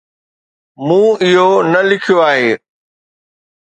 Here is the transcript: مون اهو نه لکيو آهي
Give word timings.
مون 0.85 1.05
اهو 1.25 1.49
نه 1.71 1.81
لکيو 1.89 2.17
آهي 2.29 2.51